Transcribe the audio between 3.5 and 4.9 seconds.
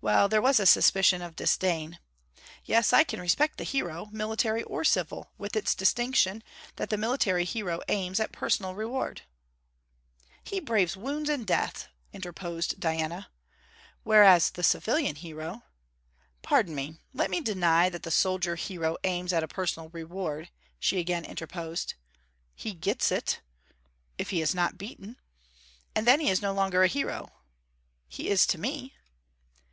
the hero, military or